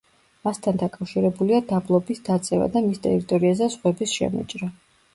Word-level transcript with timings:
მასთან 0.47 0.79
დაკავშირებულია 0.83 1.59
დაბლობის 1.73 2.23
დაწევა 2.31 2.73
და 2.79 2.85
მის 2.89 3.05
ტერიტორიაზე 3.07 3.71
ზღვების 3.79 4.21
შემოჭრა. 4.21 4.77